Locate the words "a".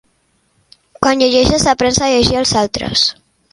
2.07-2.11